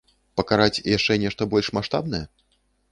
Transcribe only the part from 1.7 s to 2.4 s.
маштабнае?